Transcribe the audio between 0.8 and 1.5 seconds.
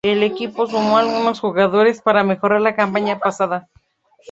algunos